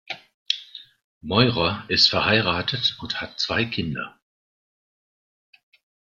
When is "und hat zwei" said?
3.01-3.65